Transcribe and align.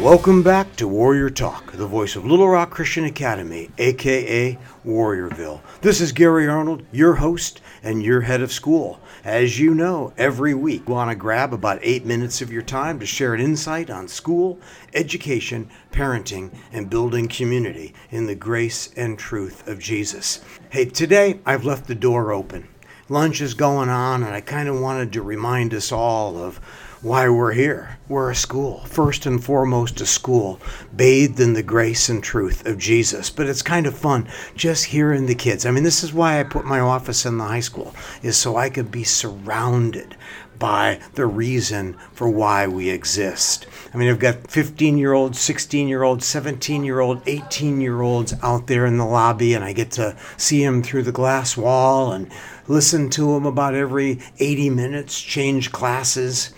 Welcome 0.00 0.42
back 0.42 0.76
to 0.76 0.88
Warrior 0.88 1.28
Talk, 1.28 1.72
the 1.72 1.86
voice 1.86 2.16
of 2.16 2.24
Little 2.24 2.48
Rock 2.48 2.70
Christian 2.70 3.04
Academy, 3.04 3.68
aka 3.76 4.58
Warriorville. 4.82 5.60
This 5.82 6.00
is 6.00 6.12
Gary 6.12 6.48
Arnold, 6.48 6.84
your 6.90 7.16
host 7.16 7.60
and 7.82 8.02
your 8.02 8.22
head 8.22 8.40
of 8.40 8.50
school. 8.50 8.98
As 9.24 9.60
you 9.60 9.74
know, 9.74 10.14
every 10.16 10.54
week 10.54 10.88
we 10.88 10.94
want 10.94 11.10
to 11.10 11.14
grab 11.14 11.52
about 11.52 11.80
eight 11.82 12.06
minutes 12.06 12.40
of 12.40 12.50
your 12.50 12.62
time 12.62 12.98
to 12.98 13.04
share 13.04 13.34
an 13.34 13.42
insight 13.42 13.90
on 13.90 14.08
school, 14.08 14.58
education, 14.94 15.68
parenting, 15.92 16.50
and 16.72 16.88
building 16.88 17.28
community 17.28 17.92
in 18.10 18.24
the 18.24 18.34
grace 18.34 18.94
and 18.96 19.18
truth 19.18 19.68
of 19.68 19.80
Jesus. 19.80 20.40
Hey, 20.70 20.86
today 20.86 21.40
I've 21.44 21.66
left 21.66 21.86
the 21.86 21.94
door 21.94 22.32
open. 22.32 22.68
Lunch 23.10 23.40
is 23.40 23.54
going 23.54 23.88
on, 23.88 24.22
and 24.22 24.32
I 24.32 24.40
kind 24.40 24.68
of 24.68 24.80
wanted 24.80 25.12
to 25.12 25.22
remind 25.22 25.74
us 25.74 25.92
all 25.92 26.38
of 26.38 26.58
why 27.02 27.28
we're 27.28 27.52
here. 27.52 27.98
We're 28.08 28.30
a 28.30 28.34
school, 28.34 28.80
first 28.80 29.24
and 29.24 29.42
foremost, 29.42 30.00
a 30.02 30.06
school 30.06 30.60
bathed 30.94 31.40
in 31.40 31.54
the 31.54 31.62
grace 31.62 32.10
and 32.10 32.22
truth 32.22 32.66
of 32.66 32.76
Jesus. 32.76 33.30
But 33.30 33.46
it's 33.46 33.62
kind 33.62 33.86
of 33.86 33.96
fun 33.96 34.28
just 34.54 34.84
hearing 34.84 35.26
the 35.26 35.34
kids. 35.34 35.64
I 35.64 35.70
mean, 35.70 35.84
this 35.84 36.04
is 36.04 36.12
why 36.12 36.38
I 36.38 36.44
put 36.44 36.66
my 36.66 36.80
office 36.80 37.24
in 37.24 37.38
the 37.38 37.44
high 37.44 37.60
school, 37.60 37.94
is 38.22 38.36
so 38.36 38.56
I 38.56 38.68
could 38.68 38.90
be 38.90 39.04
surrounded 39.04 40.16
by 40.58 41.00
the 41.14 41.24
reason 41.24 41.94
for 42.12 42.28
why 42.28 42.66
we 42.66 42.90
exist. 42.90 43.66
I 43.94 43.96
mean, 43.96 44.10
I've 44.10 44.18
got 44.18 44.50
15 44.50 44.98
year 44.98 45.14
olds, 45.14 45.40
16 45.40 45.88
year 45.88 46.02
olds, 46.02 46.26
17 46.26 46.84
year 46.84 47.00
olds, 47.00 47.22
18 47.26 47.80
year 47.80 48.02
olds 48.02 48.34
out 48.42 48.66
there 48.66 48.84
in 48.84 48.98
the 48.98 49.06
lobby, 49.06 49.54
and 49.54 49.64
I 49.64 49.72
get 49.72 49.90
to 49.92 50.18
see 50.36 50.62
them 50.62 50.82
through 50.82 51.04
the 51.04 51.12
glass 51.12 51.56
wall 51.56 52.12
and 52.12 52.30
listen 52.68 53.08
to 53.10 53.32
them 53.32 53.46
about 53.46 53.74
every 53.74 54.20
80 54.38 54.68
minutes, 54.68 55.18
change 55.18 55.72
classes. 55.72 56.52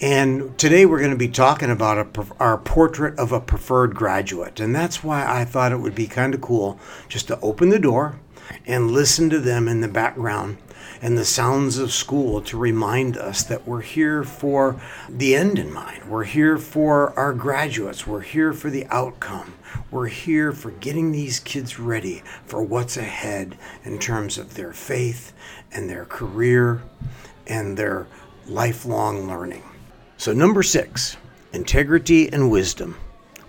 And 0.00 0.56
today 0.56 0.86
we're 0.86 1.00
going 1.00 1.10
to 1.10 1.16
be 1.16 1.26
talking 1.26 1.70
about 1.70 2.16
a, 2.16 2.26
our 2.38 2.56
portrait 2.56 3.18
of 3.18 3.32
a 3.32 3.40
preferred 3.40 3.96
graduate. 3.96 4.60
And 4.60 4.72
that's 4.72 5.02
why 5.02 5.26
I 5.26 5.44
thought 5.44 5.72
it 5.72 5.80
would 5.80 5.96
be 5.96 6.06
kind 6.06 6.34
of 6.34 6.40
cool 6.40 6.78
just 7.08 7.26
to 7.28 7.40
open 7.40 7.70
the 7.70 7.80
door 7.80 8.20
and 8.64 8.92
listen 8.92 9.28
to 9.30 9.40
them 9.40 9.66
in 9.66 9.80
the 9.80 9.88
background 9.88 10.58
and 11.02 11.18
the 11.18 11.24
sounds 11.24 11.78
of 11.78 11.92
school 11.92 12.40
to 12.42 12.56
remind 12.56 13.16
us 13.16 13.42
that 13.42 13.66
we're 13.66 13.80
here 13.80 14.22
for 14.22 14.80
the 15.08 15.34
end 15.34 15.58
in 15.58 15.72
mind. 15.72 16.08
We're 16.08 16.24
here 16.24 16.58
for 16.58 17.12
our 17.18 17.32
graduates. 17.32 18.06
We're 18.06 18.20
here 18.20 18.52
for 18.52 18.70
the 18.70 18.86
outcome. 18.86 19.54
We're 19.90 20.06
here 20.06 20.52
for 20.52 20.70
getting 20.70 21.10
these 21.10 21.40
kids 21.40 21.80
ready 21.80 22.22
for 22.46 22.62
what's 22.62 22.96
ahead 22.96 23.58
in 23.82 23.98
terms 23.98 24.38
of 24.38 24.54
their 24.54 24.72
faith 24.72 25.32
and 25.72 25.90
their 25.90 26.04
career 26.04 26.82
and 27.48 27.76
their 27.76 28.06
lifelong 28.46 29.26
learning. 29.26 29.67
So, 30.20 30.32
number 30.32 30.64
six, 30.64 31.16
integrity 31.52 32.32
and 32.32 32.50
wisdom. 32.50 32.96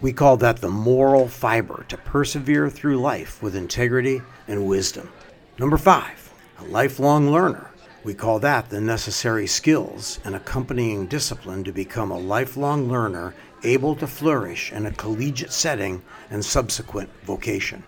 We 0.02 0.14
call 0.14 0.38
that 0.38 0.58
the 0.58 0.70
moral 0.70 1.28
fiber 1.28 1.84
to 1.88 1.98
persevere 1.98 2.70
through 2.70 3.00
life 3.00 3.42
with 3.42 3.56
integrity 3.56 4.22
and 4.48 4.68
wisdom. 4.68 5.10
Number 5.58 5.78
five, 5.78 6.32
a 6.60 6.66
lifelong 6.66 7.32
learner. 7.32 7.72
We 8.04 8.14
call 8.14 8.38
that 8.42 8.70
the 8.70 8.80
necessary 8.80 9.48
skills 9.48 10.20
and 10.24 10.36
accompanying 10.36 11.08
discipline 11.08 11.64
to 11.64 11.72
become 11.72 12.12
a 12.12 12.20
lifelong 12.20 12.88
learner 12.88 13.34
able 13.64 13.96
to 13.96 14.06
flourish 14.06 14.72
in 14.72 14.86
a 14.86 14.92
collegiate 14.92 15.52
setting 15.52 16.04
and 16.30 16.46
subsequent 16.46 17.10
vocation. 17.24 17.84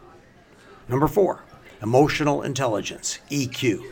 Number 0.89 1.07
four, 1.07 1.43
emotional 1.83 2.41
intelligence, 2.41 3.19
EQ, 3.29 3.83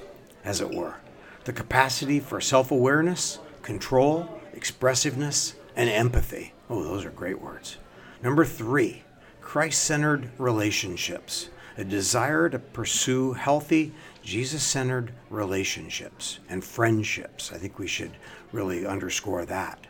as 0.44 0.62
it 0.62 0.74
were. 0.74 0.96
The 1.44 1.54
capacity 1.54 2.20
for 2.20 2.42
self 2.42 2.72
awareness, 2.72 3.38
control, 3.62 4.39
expressiveness, 4.60 5.56
and 5.74 5.90
empathy. 5.90 6.52
Oh, 6.70 6.84
those 6.84 7.06
are 7.06 7.12
great 7.12 7.42
words. 7.42 7.78
Number 8.22 8.44
three, 8.44 9.04
Christ 9.40 9.82
centered 9.82 10.32
relationships, 10.38 11.48
a 11.78 11.86
desire 11.86 12.50
to 12.50 12.60
pursue 12.60 13.32
healthy, 13.32 13.94
Jesus 14.22 14.62
centered 14.62 15.14
relationships 15.30 16.40
and 16.50 16.62
friendships. 16.62 17.54
I 17.54 17.58
think 17.58 17.80
we 17.80 17.88
should 17.88 18.12
really 18.52 18.86
underscore 18.86 19.46
that. 19.46 19.88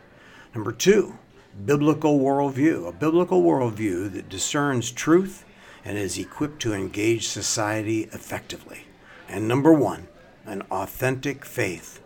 Number 0.54 0.70
two, 0.70 1.18
biblical 1.66 2.20
worldview, 2.20 2.86
a 2.86 2.92
biblical 2.92 3.42
worldview 3.42 4.12
that 4.12 4.28
discerns 4.28 4.92
truth 4.92 5.44
and 5.84 5.98
is 5.98 6.16
equipped 6.16 6.62
to 6.62 6.74
engage 6.74 7.26
society 7.26 8.02
effectively. 8.12 8.84
And 9.28 9.48
number 9.48 9.72
one, 9.72 10.06
an 10.46 10.62
authentic 10.70 11.44
faith 11.44 12.00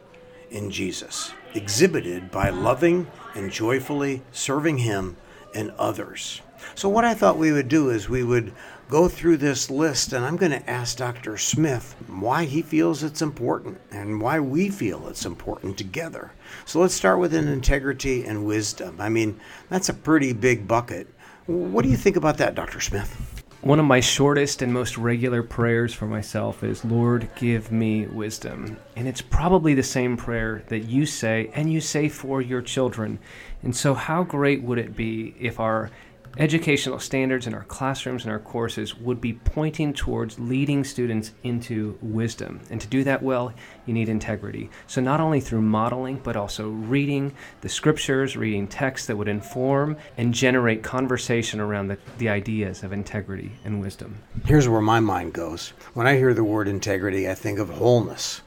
in 0.50 0.70
Jesus 0.70 1.34
exhibited 1.54 2.31
by 2.31 2.50
loving 2.50 3.06
and 3.34 3.50
joyfully 3.50 4.22
serving 4.32 4.78
Him 4.78 5.16
and 5.54 5.70
others. 5.78 6.42
So, 6.75 6.88
what 6.88 7.04
I 7.04 7.15
thought 7.15 7.38
we 7.38 7.53
would 7.53 7.69
do 7.69 7.91
is 7.91 8.09
we 8.09 8.25
would 8.25 8.53
go 8.88 9.09
through 9.09 9.37
this 9.38 9.70
list, 9.70 10.12
and 10.12 10.25
I'm 10.25 10.37
going 10.37 10.53
to 10.53 10.70
ask 10.70 10.97
Dr. 10.97 11.37
Smith 11.37 11.94
why 12.06 12.44
he 12.44 12.62
feels 12.62 13.03
it's 13.03 13.22
important 13.22 13.81
and 13.91 14.20
why 14.20 14.41
we 14.41 14.69
feel 14.69 15.09
it's 15.09 15.26
important 15.26 15.78
together. 15.78 16.32
So, 16.65 16.81
let's 16.81 16.94
start 16.94 17.19
with 17.19 17.34
an 17.34 17.48
integrity 17.48 18.25
and 18.25 18.47
wisdom. 18.47 18.97
I 19.00 19.09
mean, 19.09 19.38
that's 19.69 19.88
a 19.88 19.94
pretty 19.94 20.32
big 20.32 20.66
bucket. 20.66 21.06
What 21.47 21.82
do 21.82 21.91
you 21.91 21.97
think 21.97 22.16
about 22.16 22.38
that, 22.38 22.54
Dr. 22.54 22.81
Smith? 22.81 23.34
One 23.64 23.80
of 23.80 23.86
my 23.86 24.00
shortest 24.00 24.60
and 24.60 24.75
most 24.75 24.98
regular 24.98 25.42
prayers 25.42 25.94
for 25.94 26.04
myself 26.04 26.62
is, 26.62 26.84
Lord, 26.84 27.30
give 27.34 27.72
me 27.72 28.04
wisdom. 28.04 28.76
And 28.94 29.08
it's 29.08 29.22
probably 29.22 29.72
the 29.72 29.82
same 29.82 30.19
prayer 30.19 30.62
that 30.69 30.80
you 30.80 31.06
say 31.06 31.50
and 31.54 31.72
you 31.72 31.80
say 31.80 32.10
for 32.10 32.42
your 32.42 32.60
children. 32.60 33.19
And 33.62 33.74
so, 33.74 33.94
how 33.94 34.22
great 34.22 34.62
would 34.62 34.76
it 34.76 34.94
be 34.94 35.34
if 35.41 35.60
our 35.60 35.91
educational 36.37 36.99
standards 36.99 37.47
in 37.47 37.55
our 37.55 37.65
classrooms 37.65 38.25
and 38.25 38.33
our 38.33 38.39
courses 38.39 38.97
would 38.97 39.21
be 39.21 39.34
pointing 39.34 39.93
towards 39.93 40.39
leading 40.39 40.84
students 40.84 41.33
into 41.43 41.99
wisdom. 42.03 42.61
And 42.71 42.81
to 42.81 42.87
do 42.87 43.05
that 43.05 43.22
well, 43.22 43.53
you 43.87 43.95
need 43.95 44.09
integrity. 44.09 44.71
So, 44.87 45.00
not 45.00 45.21
only 45.21 45.41
through 45.41 45.62
modeling, 45.62 46.21
but 46.22 46.37
also 46.37 46.69
reading 46.71 47.34
the 47.61 47.69
scriptures, 47.69 48.37
reading 48.37 48.67
texts 48.67 49.06
that 49.06 49.17
would 49.17 49.28
inform 49.28 49.97
and 50.17 50.34
generate 50.34 50.83
conversation 50.83 51.61
around 51.61 51.89
the, 51.89 51.99
the 52.19 52.28
ideas 52.28 52.83
of 52.83 52.93
integrity 52.93 53.53
and 53.65 53.81
wisdom. 53.81 54.19
Here's 54.47 54.69
where 54.69 54.81
my 54.81 55.01
mind 55.01 55.33
goes. 55.33 55.72
When 55.95 56.06
I 56.06 56.16
hear 56.16 56.34
the 56.34 56.45
word 56.45 56.69
integrity, 56.69 57.28
I 57.28 57.34
think 57.34 57.59
of 57.59 57.71
wholeness. 57.71 58.43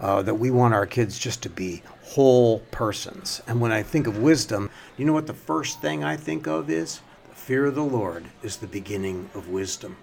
Uh, 0.00 0.22
that 0.22 0.34
we 0.34 0.50
want 0.50 0.72
our 0.72 0.86
kids 0.86 1.18
just 1.18 1.42
to 1.42 1.50
be 1.50 1.82
whole 2.02 2.60
persons. 2.70 3.42
And 3.46 3.60
when 3.60 3.70
I 3.70 3.82
think 3.82 4.06
of 4.06 4.16
wisdom, 4.16 4.70
you 4.96 5.04
know 5.04 5.12
what 5.12 5.26
the 5.26 5.34
first 5.34 5.82
thing 5.82 6.02
I 6.02 6.16
think 6.16 6.46
of 6.46 6.70
is? 6.70 7.02
Fear 7.48 7.64
of 7.64 7.74
the 7.74 7.82
Lord 7.82 8.26
is 8.42 8.58
the 8.58 8.66
beginning 8.66 9.30
of 9.34 9.48
wisdom. 9.48 9.96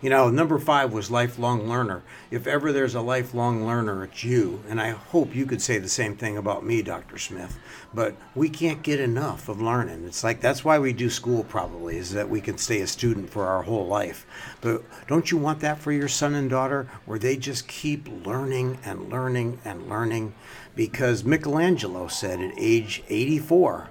You 0.00 0.10
know, 0.10 0.30
number 0.30 0.58
five 0.58 0.92
was 0.92 1.12
lifelong 1.12 1.68
learner. 1.68 2.02
If 2.28 2.48
ever 2.48 2.72
there's 2.72 2.96
a 2.96 3.00
lifelong 3.00 3.64
learner, 3.64 4.02
it's 4.02 4.24
you. 4.24 4.64
And 4.68 4.80
I 4.80 4.90
hope 4.90 5.32
you 5.32 5.46
could 5.46 5.62
say 5.62 5.78
the 5.78 5.88
same 5.88 6.16
thing 6.16 6.36
about 6.36 6.66
me, 6.66 6.82
Dr. 6.82 7.18
Smith. 7.18 7.56
But 7.94 8.16
we 8.34 8.48
can't 8.48 8.82
get 8.82 8.98
enough 8.98 9.48
of 9.48 9.62
learning. 9.62 10.04
It's 10.06 10.24
like 10.24 10.40
that's 10.40 10.64
why 10.64 10.80
we 10.80 10.92
do 10.92 11.08
school, 11.08 11.44
probably, 11.44 11.98
is 11.98 12.10
that 12.14 12.28
we 12.28 12.40
can 12.40 12.58
stay 12.58 12.80
a 12.80 12.88
student 12.88 13.30
for 13.30 13.46
our 13.46 13.62
whole 13.62 13.86
life. 13.86 14.26
But 14.60 14.82
don't 15.06 15.30
you 15.30 15.38
want 15.38 15.60
that 15.60 15.78
for 15.78 15.92
your 15.92 16.08
son 16.08 16.34
and 16.34 16.50
daughter, 16.50 16.88
where 17.04 17.20
they 17.20 17.36
just 17.36 17.68
keep 17.68 18.08
learning 18.26 18.80
and 18.84 19.08
learning 19.08 19.60
and 19.64 19.88
learning? 19.88 20.34
Because 20.74 21.22
Michelangelo 21.22 22.08
said 22.08 22.40
at 22.40 22.54
age 22.58 23.04
84, 23.08 23.88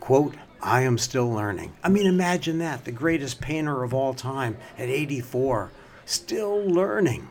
quote, 0.00 0.34
I 0.62 0.82
am 0.82 0.96
still 0.96 1.28
learning. 1.28 1.72
I 1.82 1.88
mean, 1.88 2.06
imagine 2.06 2.58
that. 2.58 2.84
The 2.84 2.92
greatest 2.92 3.40
painter 3.40 3.82
of 3.82 3.92
all 3.92 4.14
time 4.14 4.56
at 4.78 4.88
84, 4.88 5.70
still 6.04 6.64
learning. 6.64 7.28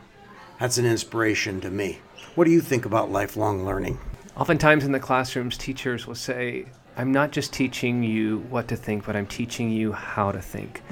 That's 0.60 0.76
an 0.76 0.84
inspiration 0.84 1.60
to 1.62 1.70
me. 1.70 2.00
What 2.34 2.44
do 2.44 2.50
you 2.50 2.60
think 2.60 2.84
about 2.84 3.10
lifelong 3.10 3.64
learning? 3.64 3.98
Oftentimes 4.36 4.84
in 4.84 4.92
the 4.92 5.00
classrooms, 5.00 5.56
teachers 5.56 6.06
will 6.06 6.14
say, 6.14 6.66
I'm 6.96 7.10
not 7.10 7.32
just 7.32 7.54
teaching 7.54 8.02
you 8.02 8.40
what 8.50 8.68
to 8.68 8.76
think, 8.76 9.06
but 9.06 9.16
I'm 9.16 9.26
teaching 9.26 9.70
you 9.70 9.92
how 9.92 10.30
to 10.30 10.42
think 10.42 10.82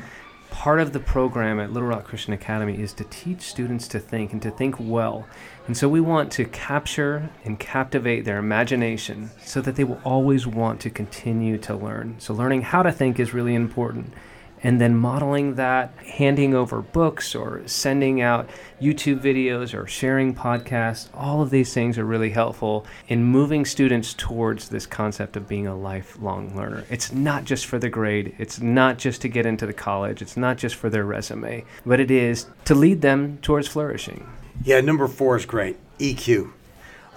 part 0.51 0.81
of 0.81 0.93
the 0.93 1.01
program 1.01 1.61
at 1.61 1.73
Little 1.73 1.89
Rock 1.89 2.05
Christian 2.05 2.33
Academy 2.33 2.81
is 2.81 2.93
to 2.95 3.05
teach 3.05 3.43
students 3.43 3.89
to 3.89 3.99
think 3.99 4.33
and 4.33 4.43
to 4.43 4.51
think 4.51 4.77
well. 4.79 5.27
And 5.67 5.77
so 5.77 5.89
we 5.89 6.01
want 6.01 6.31
to 6.33 6.45
capture 6.45 7.31
and 7.45 7.59
captivate 7.59 8.25
their 8.25 8.39
imagination 8.39 9.31
so 9.43 9.61
that 9.61 9.77
they 9.77 9.85
will 9.85 10.01
always 10.05 10.47
want 10.47 10.81
to 10.81 10.91
continue 10.91 11.59
to 11.59 11.75
learn. 11.75 12.17
So, 12.19 12.35
learning 12.35 12.63
how 12.63 12.83
to 12.83 12.93
think 12.93 13.19
is 13.19 13.33
really 13.33 13.55
important 13.55 14.13
and 14.63 14.81
then 14.81 14.97
modeling 14.97 15.55
that, 15.55 15.93
handing 15.99 16.55
over 16.55 16.83
books 16.83 17.35
or 17.35 17.63
sending 17.67 18.21
out 18.21 18.49
YouTube 18.81 19.21
videos 19.21 19.75
or 19.75 19.87
sharing 19.87 20.35
podcasts, 20.35 21.09
all 21.15 21.43
of 21.43 21.51
these 21.51 21.73
things 21.73 21.99
are 21.99 22.05
really 22.05 22.31
helpful 22.31 22.87
in 23.09 23.25
moving 23.25 23.65
students 23.65 24.15
towards 24.15 24.69
this 24.69 24.87
concept 24.87 25.37
of 25.37 25.49
being 25.49 25.67
a 25.67 25.77
lifelong 25.77 26.55
learner. 26.57 26.85
It's 26.91 27.13
not 27.13 27.45
just 27.45 27.67
for 27.67 27.79
the 27.79 27.89
grade, 27.89 28.35
it's 28.39 28.61
not 28.61 28.99
just 28.99 29.23
to 29.23 29.29
get 29.29 29.47
into 29.47 29.67
the 29.67 29.73
college, 29.73 30.23
it's 30.23 30.37
not 30.37 30.59
just 30.59 30.75
for 30.75 30.91
their 30.91 31.05
resume, 31.05 31.65
but 31.87 32.01
it 32.01 32.11
is 32.11 32.47
to 32.67 32.75
lead 32.75 33.01
them 33.01 33.39
towards 33.39 33.69
flourishing. 33.69 34.29
Yeah, 34.63 34.81
number 34.81 35.09
four 35.09 35.37
is 35.37 35.47
great 35.47 35.77
EQ. 35.99 36.53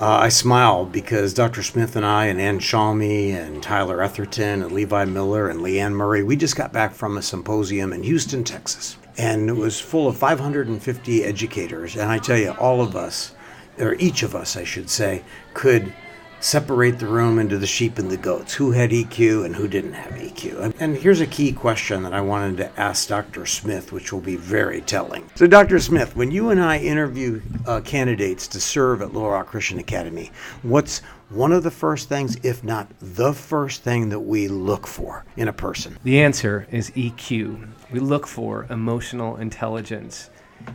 Uh, 0.03 0.17
I 0.17 0.27
smile 0.27 0.83
because 0.83 1.33
Dr. 1.33 1.63
Smith 1.63 1.95
and 1.95 2.05
I, 2.05 2.25
and 2.25 2.37
Ann 2.37 2.59
Shalmy, 2.59 3.29
and 3.29 3.63
Tyler 3.63 3.99
Etherton, 3.99 4.61
and 4.61 4.73
Levi 4.73 5.05
Miller, 5.05 5.47
and 5.47 5.61
Leanne 5.61 5.93
Murray, 5.93 6.23
we 6.23 6.35
just 6.35 6.57
got 6.57 6.73
back 6.73 6.93
from 6.93 7.15
a 7.15 7.21
symposium 7.21 7.93
in 7.93 8.03
Houston, 8.03 8.43
Texas. 8.43 8.97
And 9.17 9.49
it 9.49 9.55
was 9.55 9.79
full 9.79 10.09
of 10.09 10.17
550 10.17 11.23
educators. 11.23 11.95
And 11.95 12.11
I 12.11 12.17
tell 12.17 12.37
you, 12.37 12.51
all 12.51 12.81
of 12.81 12.97
us, 12.97 13.33
or 13.79 13.93
each 13.93 14.23
of 14.23 14.35
us, 14.35 14.57
I 14.57 14.65
should 14.65 14.89
say, 14.89 15.23
could 15.53 15.93
separate 16.43 16.99
the 16.99 17.07
room 17.07 17.39
into 17.39 17.57
the 17.57 17.65
sheep 17.65 17.97
and 17.97 18.11
the 18.11 18.17
goats 18.17 18.53
who 18.53 18.71
had 18.71 18.91
EQ 18.91 19.45
and 19.45 19.55
who 19.55 19.65
didn't 19.65 19.93
have 19.93 20.11
EQ. 20.11 20.75
And 20.77 20.97
here's 20.97 21.21
a 21.21 21.25
key 21.25 21.53
question 21.53 22.03
that 22.03 22.13
I 22.13 22.19
wanted 22.19 22.57
to 22.57 22.79
ask 22.79 23.07
Dr. 23.07 23.45
Smith, 23.45 23.93
which 23.93 24.11
will 24.11 24.19
be 24.19 24.35
very 24.35 24.81
telling. 24.81 25.29
So, 25.35 25.47
Dr. 25.47 25.79
Smith, 25.79 26.17
when 26.17 26.31
you 26.31 26.49
and 26.49 26.61
I 26.61 26.79
interview 26.79 27.41
uh, 27.65 27.79
candidates 27.81 28.47
to 28.49 28.59
serve 28.59 29.01
at 29.01 29.13
Little 29.13 29.29
Rock 29.29 29.47
Christian 29.47 29.79
Academy, 29.79 30.31
what's 30.63 30.99
one 31.29 31.53
of 31.53 31.63
the 31.63 31.71
first 31.71 32.09
things, 32.09 32.37
if 32.43 32.61
not 32.61 32.91
the 32.99 33.33
first 33.33 33.81
thing, 33.81 34.09
that 34.09 34.19
we 34.19 34.49
look 34.49 34.85
for 34.85 35.23
in 35.37 35.47
a 35.47 35.53
person? 35.53 35.97
The 36.03 36.21
answer 36.21 36.67
is 36.71 36.91
EQ. 36.91 37.69
We 37.91 37.99
look 37.99 38.27
for 38.27 38.67
emotional 38.69 39.37
intelligence 39.37 40.29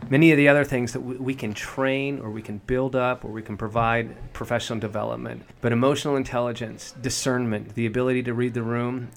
many 0.09 0.31
of 0.31 0.37
the 0.37 0.47
other 0.47 0.63
things 0.63 0.93
that 0.93 1.01
we 1.01 1.33
can 1.33 1.53
train 1.53 2.19
or 2.19 2.29
we 2.29 2.41
can 2.41 2.59
build 2.65 2.95
up 2.95 3.23
or 3.23 3.31
we 3.31 3.41
can 3.41 3.57
provide 3.57 4.33
professional 4.33 4.79
development. 4.79 5.43
But 5.61 5.71
emotional 5.71 6.15
intelligence, 6.15 6.93
discernment, 7.01 7.75
the 7.75 7.85
ability 7.85 8.23
to 8.23 8.33
read 8.33 8.53
the 8.53 8.63
room, 8.63 9.09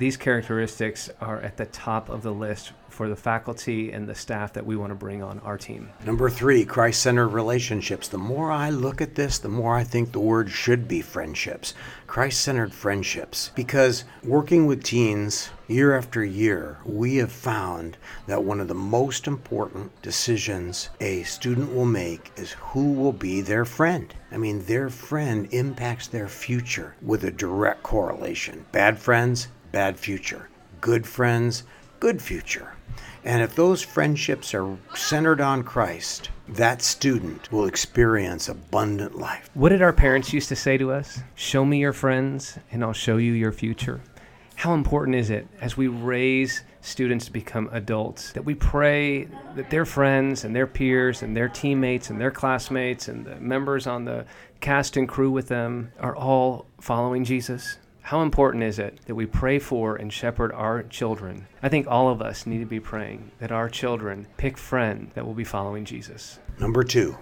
these 0.00 0.16
characteristics 0.16 1.10
are 1.20 1.40
at 1.42 1.58
the 1.58 1.66
top 1.66 2.08
of 2.08 2.22
the 2.22 2.32
list 2.32 2.72
for 2.88 3.06
the 3.08 3.14
faculty 3.16 3.92
and 3.92 4.08
the 4.08 4.14
staff 4.14 4.54
that 4.54 4.64
we 4.64 4.74
want 4.74 4.90
to 4.90 4.94
bring 4.94 5.22
on 5.22 5.38
our 5.40 5.58
team. 5.58 5.90
Number 6.06 6.30
three, 6.30 6.64
Christ 6.64 7.02
centered 7.02 7.28
relationships. 7.28 8.08
The 8.08 8.16
more 8.16 8.50
I 8.50 8.70
look 8.70 9.02
at 9.02 9.14
this, 9.14 9.38
the 9.38 9.50
more 9.50 9.76
I 9.76 9.84
think 9.84 10.10
the 10.12 10.18
word 10.18 10.50
should 10.50 10.88
be 10.88 11.02
friendships. 11.02 11.74
Christ 12.06 12.40
centered 12.40 12.72
friendships. 12.72 13.52
Because 13.54 14.04
working 14.24 14.64
with 14.66 14.82
teens 14.82 15.50
year 15.68 15.94
after 15.96 16.24
year, 16.24 16.78
we 16.84 17.16
have 17.16 17.30
found 17.30 17.98
that 18.26 18.42
one 18.42 18.58
of 18.58 18.68
the 18.68 18.74
most 18.74 19.26
important 19.26 19.92
decisions 20.00 20.88
a 21.00 21.22
student 21.24 21.74
will 21.74 21.84
make 21.84 22.32
is 22.36 22.52
who 22.52 22.92
will 22.92 23.12
be 23.12 23.42
their 23.42 23.66
friend. 23.66 24.14
I 24.32 24.38
mean, 24.38 24.64
their 24.64 24.88
friend 24.88 25.46
impacts 25.52 26.06
their 26.06 26.28
future 26.28 26.96
with 27.02 27.24
a 27.24 27.30
direct 27.30 27.82
correlation. 27.82 28.64
Bad 28.72 28.98
friends, 28.98 29.48
bad 29.72 29.98
future. 29.98 30.48
Good 30.80 31.06
friends, 31.06 31.64
good 31.98 32.20
future. 32.22 32.74
And 33.24 33.42
if 33.42 33.54
those 33.54 33.82
friendships 33.82 34.54
are 34.54 34.78
centered 34.94 35.40
on 35.40 35.62
Christ, 35.62 36.30
that 36.48 36.80
student 36.80 37.52
will 37.52 37.66
experience 37.66 38.48
abundant 38.48 39.16
life. 39.16 39.50
What 39.54 39.68
did 39.68 39.82
our 39.82 39.92
parents 39.92 40.32
used 40.32 40.48
to 40.48 40.56
say 40.56 40.78
to 40.78 40.90
us? 40.90 41.20
Show 41.34 41.64
me 41.64 41.78
your 41.78 41.92
friends, 41.92 42.58
and 42.72 42.82
I'll 42.82 42.94
show 42.94 43.18
you 43.18 43.32
your 43.32 43.52
future. 43.52 44.00
How 44.56 44.74
important 44.74 45.16
is 45.16 45.30
it 45.30 45.46
as 45.60 45.76
we 45.76 45.88
raise 45.88 46.64
students 46.82 47.26
to 47.26 47.32
become 47.32 47.68
adults 47.72 48.32
that 48.32 48.44
we 48.44 48.54
pray 48.54 49.24
that 49.54 49.70
their 49.70 49.84
friends 49.84 50.44
and 50.44 50.56
their 50.56 50.66
peers 50.66 51.22
and 51.22 51.36
their 51.36 51.48
teammates 51.48 52.10
and 52.10 52.20
their 52.20 52.30
classmates 52.30 53.08
and 53.08 53.24
the 53.24 53.36
members 53.36 53.86
on 53.86 54.04
the 54.04 54.24
cast 54.60 54.96
and 54.96 55.08
crew 55.08 55.30
with 55.30 55.48
them 55.48 55.92
are 55.98 56.16
all 56.16 56.66
following 56.80 57.24
Jesus? 57.24 57.78
How 58.02 58.22
important 58.22 58.64
is 58.64 58.78
it 58.78 58.98
that 59.06 59.14
we 59.14 59.26
pray 59.26 59.58
for 59.58 59.96
and 59.96 60.12
shepherd 60.12 60.52
our 60.52 60.82
children? 60.82 61.46
I 61.62 61.68
think 61.68 61.86
all 61.86 62.08
of 62.08 62.20
us 62.20 62.46
need 62.46 62.58
to 62.58 62.66
be 62.66 62.80
praying 62.80 63.30
that 63.38 63.52
our 63.52 63.68
children 63.68 64.26
pick 64.36 64.58
friends 64.58 65.12
that 65.14 65.24
will 65.24 65.34
be 65.34 65.44
following 65.44 65.84
Jesus. 65.84 66.38
Number 66.58 66.82
two, 66.82 67.16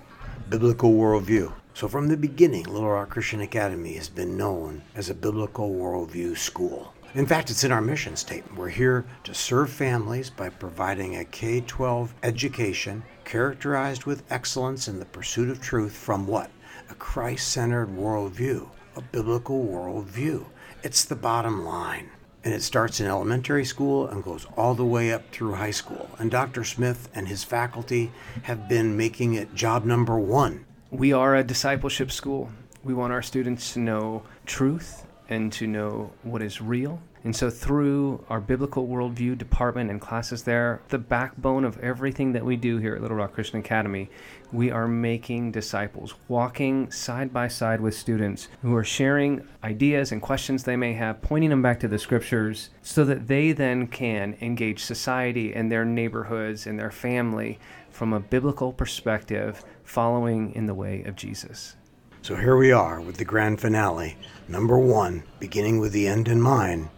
biblical 0.49 0.93
worldview. 0.93 1.53
So, 1.75 1.89
from 1.89 2.09
the 2.09 2.17
beginning, 2.17 2.65
Little 2.65 2.91
Rock 2.91 3.11
Christian 3.11 3.41
Academy 3.41 3.95
has 3.95 4.09
been 4.09 4.37
known 4.37 4.83
as 4.95 5.11
a 5.11 5.15
biblical 5.15 5.71
worldview 5.71 6.37
school. 6.37 6.93
In 7.15 7.27
fact, 7.27 7.51
it's 7.51 7.65
in 7.65 7.73
our 7.73 7.81
mission 7.81 8.17
statement. 8.17 8.59
We're 8.59 8.69
here 8.69 9.07
to 9.25 9.35
serve 9.35 9.71
families 9.71 10.29
by 10.31 10.49
providing 10.49 11.17
a 11.17 11.25
K 11.25 11.61
12 11.61 12.15
education 12.23 13.03
characterized 13.25 14.05
with 14.05 14.25
excellence 14.31 14.89
in 14.89 14.99
the 14.99 15.05
pursuit 15.05 15.51
of 15.51 15.61
truth 15.61 15.93
from 15.93 16.27
what? 16.27 16.51
A 16.91 16.95
Christ 16.95 17.49
centered 17.49 17.89
worldview, 17.89 18.69
a 18.99 19.01
biblical 19.01 19.65
worldview. 19.65 20.45
It's 20.83 21.05
the 21.05 21.15
bottom 21.15 21.65
line. 21.65 22.11
And 22.43 22.53
it 22.53 22.63
starts 22.63 22.99
in 22.99 23.07
elementary 23.07 23.65
school 23.65 24.09
and 24.09 24.25
goes 24.25 24.45
all 24.57 24.75
the 24.75 24.85
way 24.85 25.13
up 25.13 25.31
through 25.31 25.55
high 25.55 25.71
school. 25.71 26.11
And 26.19 26.33
Dr. 26.33 26.65
Smith 26.65 27.09
and 27.15 27.29
his 27.29 27.45
faculty 27.45 28.11
have 28.43 28.69
been 28.69 28.97
making 28.97 29.35
it 29.35 29.55
job 29.55 29.85
number 29.85 30.19
one. 30.19 30.65
We 30.91 31.13
are 31.13 31.37
a 31.37 31.45
discipleship 31.45 32.11
school. 32.11 32.51
We 32.83 32.93
want 32.93 33.13
our 33.13 33.23
students 33.23 33.73
to 33.75 33.79
know 33.79 34.25
truth 34.47 35.07
and 35.29 35.53
to 35.53 35.69
know 35.69 36.11
what 36.25 36.43
is 36.43 36.61
real 36.61 37.01
and 37.25 37.35
so, 37.35 37.51
through 37.51 38.25
our 38.29 38.41
biblical 38.41 38.87
worldview 38.87 39.37
department 39.37 39.91
and 39.91 40.01
classes 40.01 40.45
there, 40.45 40.81
the 40.89 40.99
backbone 40.99 41.65
of 41.65 41.79
everything 41.81 42.33
that 42.33 42.45
we 42.45 42.57
do 42.57 42.79
here 42.79 42.95
at 42.95 43.03
Little 43.03 43.17
Rock 43.17 43.33
Christian 43.33 43.59
Academy, 43.59 44.09
we 44.53 44.71
are 44.71 44.87
making 44.87 45.51
disciples, 45.51 46.15
walking 46.29 46.91
side 46.93 47.33
by 47.33 47.49
side 47.49 47.81
with 47.81 47.97
students 47.97 48.49
who 48.63 48.75
are 48.77 48.85
sharing 48.85 49.47
ideas 49.65 50.13
and 50.13 50.23
questions 50.23 50.63
they 50.63 50.77
may 50.77 50.93
have, 50.93 51.21
pointing 51.21 51.51
them 51.51 51.61
back 51.61 51.81
to 51.81 51.89
the 51.89 51.99
scriptures 51.99 52.71
so 52.83 53.05
that 53.05 53.27
they 53.27 53.51
then 53.51 53.89
can 53.89 54.37
engage 54.41 54.85
society 54.85 55.53
and 55.53 55.73
their 55.73 55.85
neighborhoods 55.85 56.67
and 56.67 56.79
their 56.79 56.93
family 56.93 57.59
from 57.91 58.13
a 58.13 58.21
biblical 58.21 58.73
perspective, 58.73 59.65
following 59.83 60.55
in 60.55 60.67
the 60.67 60.75
way 60.75 61.03
of 61.03 61.17
Jesus. 61.17 61.75
So 62.23 62.37
here 62.37 62.57
we 62.57 62.71
are 62.71 63.01
with 63.01 63.17
the 63.17 63.25
grand 63.25 63.61
finale. 63.61 64.17
Number 64.47 64.79
one, 64.79 65.25
beginning 65.41 65.81
with 65.81 65.93
the 65.93 66.07
end 66.07 66.29
in 66.29 66.41
mind 66.41 66.91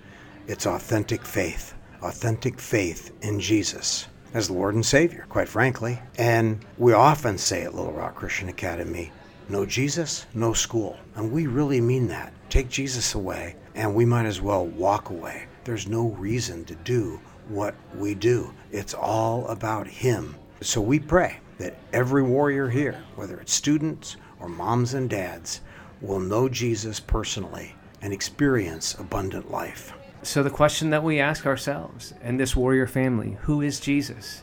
it's 0.47 0.67
authentic 0.67 1.25
faith, 1.25 1.75
authentic 2.03 2.59
faith 2.59 3.13
in 3.23 3.41
Jesus 3.41 4.07
as 4.35 4.51
Lord 4.51 4.75
and 4.75 4.85
Savior, 4.85 5.27
quite 5.29 5.49
frankly. 5.49 5.99
And 6.19 6.65
we 6.79 6.93
often 6.93 7.39
say 7.39 7.63
at 7.63 7.75
Little 7.75 7.93
Rock 7.93 8.15
Christian 8.15 8.49
Academy, 8.49 9.11
no 9.49 9.67
Jesus, 9.67 10.27
no 10.35 10.53
school. 10.53 10.97
And 11.17 11.33
we 11.33 11.47
really 11.47 11.81
mean 11.81 12.07
that. 12.09 12.33
Take 12.49 12.69
Jesus 12.69 13.15
away, 13.15 13.57
and 13.75 13.95
we 13.95 14.05
might 14.05 14.27
as 14.27 14.41
well 14.41 14.67
walk 14.67 15.11
away. 15.11 15.47
There's 15.65 15.89
no 15.89 16.09
reason 16.11 16.65
to 16.67 16.75
do 16.77 17.21
what 17.49 17.75
we 17.97 18.15
do, 18.15 18.55
it's 18.71 18.95
all 18.95 19.47
about 19.49 19.89
Him. 19.89 20.37
So 20.61 20.81
we 20.81 21.01
pray 21.01 21.41
that 21.59 21.77
every 21.93 22.23
warrior 22.23 22.69
here, 22.69 23.03
whether 23.17 23.41
it's 23.41 23.53
students 23.53 24.17
or 24.39 24.49
moms 24.49 24.95
and 24.95 25.11
dads, 25.11 25.61
will 26.01 26.21
know 26.21 26.49
Jesus 26.49 27.01
personally 27.01 27.75
and 28.03 28.13
experience 28.13 28.95
abundant 28.95 29.51
life. 29.51 29.93
So, 30.23 30.43
the 30.43 30.51
question 30.51 30.91
that 30.91 31.03
we 31.03 31.19
ask 31.19 31.47
ourselves 31.47 32.13
and 32.23 32.39
this 32.39 32.55
warrior 32.55 32.87
family 32.87 33.39
who 33.43 33.63
is 33.63 33.81
Jesus? 33.81 34.43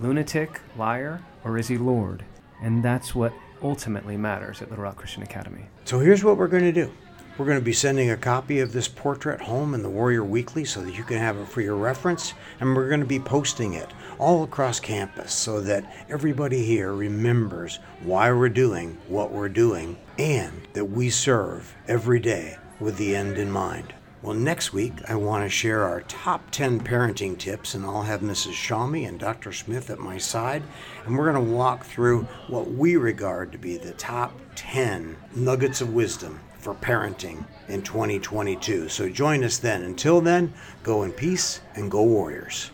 Lunatic, 0.00 0.60
liar, 0.76 1.20
or 1.44 1.58
is 1.58 1.68
he 1.68 1.76
Lord? 1.76 2.24
And 2.62 2.82
that's 2.82 3.14
what 3.14 3.34
ultimately 3.62 4.16
matters 4.16 4.62
at 4.62 4.70
Little 4.70 4.84
Rock 4.84 4.96
Christian 4.96 5.22
Academy. 5.22 5.66
So, 5.84 5.98
here's 5.98 6.24
what 6.24 6.38
we're 6.38 6.48
going 6.48 6.64
to 6.64 6.72
do 6.72 6.90
we're 7.36 7.44
going 7.44 7.58
to 7.58 7.64
be 7.64 7.74
sending 7.74 8.10
a 8.10 8.16
copy 8.16 8.60
of 8.60 8.72
this 8.72 8.88
portrait 8.88 9.40
home 9.40 9.74
in 9.74 9.82
the 9.82 9.90
Warrior 9.90 10.24
Weekly 10.24 10.64
so 10.64 10.80
that 10.80 10.94
you 10.94 11.04
can 11.04 11.18
have 11.18 11.36
it 11.36 11.48
for 11.48 11.60
your 11.60 11.76
reference. 11.76 12.32
And 12.60 12.74
we're 12.74 12.88
going 12.88 13.00
to 13.00 13.06
be 13.06 13.18
posting 13.18 13.74
it 13.74 13.90
all 14.18 14.44
across 14.44 14.80
campus 14.80 15.34
so 15.34 15.60
that 15.62 16.06
everybody 16.08 16.64
here 16.64 16.92
remembers 16.94 17.80
why 18.02 18.32
we're 18.32 18.48
doing 18.48 18.98
what 19.08 19.30
we're 19.30 19.48
doing 19.48 19.98
and 20.18 20.68
that 20.72 20.84
we 20.84 21.10
serve 21.10 21.74
every 21.88 22.20
day 22.20 22.56
with 22.80 22.96
the 22.96 23.14
end 23.14 23.36
in 23.36 23.50
mind. 23.50 23.94
Well, 24.22 24.34
next 24.34 24.72
week, 24.72 24.92
I 25.08 25.16
want 25.16 25.44
to 25.44 25.48
share 25.48 25.82
our 25.82 26.02
top 26.02 26.52
10 26.52 26.82
parenting 26.84 27.36
tips, 27.36 27.74
and 27.74 27.84
I'll 27.84 28.02
have 28.02 28.20
Mrs. 28.20 28.52
Shalmy 28.52 29.08
and 29.08 29.18
Dr. 29.18 29.52
Smith 29.52 29.90
at 29.90 29.98
my 29.98 30.16
side, 30.16 30.62
and 31.04 31.18
we're 31.18 31.32
going 31.32 31.44
to 31.44 31.52
walk 31.52 31.84
through 31.84 32.22
what 32.46 32.70
we 32.70 32.94
regard 32.94 33.50
to 33.50 33.58
be 33.58 33.76
the 33.78 33.90
top 33.94 34.38
10 34.54 35.16
nuggets 35.34 35.80
of 35.80 35.92
wisdom 35.92 36.38
for 36.56 36.72
parenting 36.72 37.44
in 37.66 37.82
2022. 37.82 38.88
So 38.88 39.08
join 39.08 39.42
us 39.42 39.58
then. 39.58 39.82
Until 39.82 40.20
then, 40.20 40.54
go 40.84 41.02
in 41.02 41.10
peace 41.10 41.60
and 41.74 41.90
go 41.90 42.04
Warriors. 42.04 42.70